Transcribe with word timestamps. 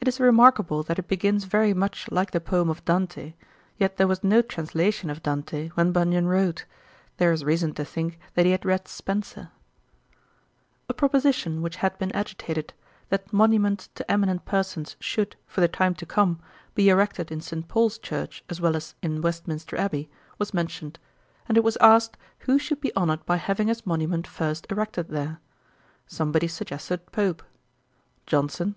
It 0.00 0.06
is 0.06 0.20
remarkable, 0.20 0.84
that 0.84 0.96
it 1.00 1.08
begins 1.08 1.42
very 1.42 1.74
much 1.74 2.08
like 2.12 2.30
the 2.30 2.40
poem 2.40 2.70
of 2.70 2.84
Dante; 2.84 3.34
yet 3.78 3.96
there 3.96 4.06
was 4.06 4.22
no 4.22 4.40
translation 4.40 5.10
of 5.10 5.24
Dante 5.24 5.70
when 5.70 5.90
Bunyan 5.90 6.28
wrote. 6.28 6.66
There 7.16 7.32
is 7.32 7.42
reason 7.44 7.74
to 7.74 7.84
think 7.84 8.20
that 8.34 8.44
he 8.46 8.52
had 8.52 8.64
read 8.64 8.86
Spenser.' 8.86 9.50
A 10.88 10.94
proposition 10.94 11.62
which 11.62 11.78
had 11.78 11.98
been 11.98 12.12
agitated, 12.12 12.74
that 13.08 13.32
monuments 13.32 13.88
to 13.96 14.08
eminent 14.08 14.44
persons 14.44 14.94
should, 15.00 15.34
for 15.48 15.60
the 15.60 15.66
time 15.66 15.94
to 15.96 16.06
come, 16.06 16.38
be 16.76 16.88
erected 16.88 17.32
in 17.32 17.40
St. 17.40 17.66
Paul's 17.66 17.98
church 17.98 18.44
as 18.48 18.60
well 18.60 18.76
as 18.76 18.94
in 19.02 19.20
Westminster 19.20 19.76
abbey, 19.76 20.08
was 20.38 20.54
mentioned; 20.54 21.00
and 21.48 21.58
it 21.58 21.64
was 21.64 21.76
asked, 21.78 22.16
who 22.46 22.56
should 22.56 22.80
be 22.80 22.94
honoured 22.94 23.26
by 23.26 23.36
having 23.36 23.66
his 23.66 23.84
monument 23.84 24.28
first 24.28 24.68
erected 24.70 25.08
there. 25.08 25.40
Somebody 26.06 26.46
suggested 26.46 27.10
Pope. 27.10 27.42
JOHNSON. 28.26 28.76